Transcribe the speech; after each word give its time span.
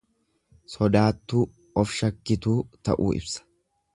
Sodaattuu, 0.75 1.41
of 1.83 1.93
shakkituu 1.99 2.57
ta'uu 2.89 3.13
ibsa. 3.23 3.49